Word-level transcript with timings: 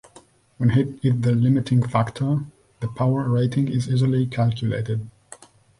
When 0.57 0.69
heat 0.71 0.99
is 1.03 1.21
the 1.21 1.31
limiting 1.33 1.83
factor, 1.87 2.39
the 2.79 2.87
power 2.87 3.29
rating 3.29 3.67
is 3.67 3.87
easily 3.87 4.25
calculated. 4.25 5.07